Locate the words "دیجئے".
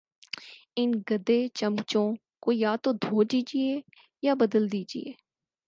3.31-3.71, 4.71-5.11